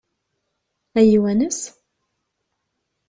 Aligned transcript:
Ad 0.99 1.03
iyi-iwanes? 1.05 1.59